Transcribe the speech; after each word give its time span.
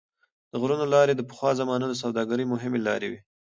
د 0.51 0.53
غرونو 0.61 0.85
لارې 0.93 1.13
د 1.15 1.21
پخوا 1.29 1.51
زمانو 1.59 1.85
د 1.91 1.95
سوداګرۍ 2.03 2.45
مهمې 2.53 2.79
لارې 2.87 3.07
وې. 3.11 3.19